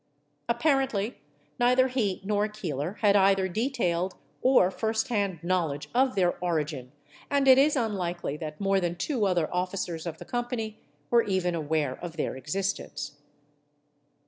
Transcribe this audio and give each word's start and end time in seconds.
Apparently, 0.49 1.19
neither 1.59 1.87
he 1.87 2.21
nor 2.23 2.47
Keeler 2.47 2.93
had 3.01 3.15
either 3.15 3.47
detailed 3.47 4.15
or 4.41 4.71
firsthand 4.71 5.43
knowledge 5.43 5.89
of 5.93 6.15
their 6.15 6.39
origin, 6.43 6.91
and 7.29 7.47
it 7.47 7.59
is 7.59 7.75
unlikely 7.75 8.35
that 8.37 8.59
more 8.59 8.79
than 8.79 8.95
two 8.95 9.27
other 9.27 9.47
officers 9.53 10.07
of 10.07 10.17
the 10.17 10.25
company 10.25 10.79
were 11.11 11.21
even 11.21 11.53
aware 11.53 12.03
of 12.03 12.17
their 12.17 12.35
existence. 12.35 13.19